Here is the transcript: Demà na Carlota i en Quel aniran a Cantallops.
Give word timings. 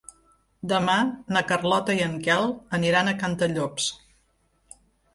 Demà 0.71 0.95
na 1.37 1.43
Carlota 1.51 1.97
i 2.01 2.03
en 2.07 2.17
Quel 2.29 2.51
aniran 2.81 3.13
a 3.13 3.17
Cantallops. 3.23 3.95